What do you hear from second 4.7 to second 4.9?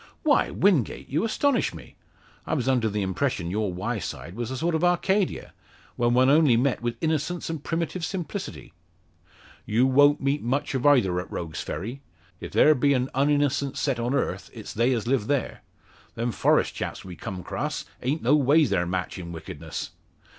of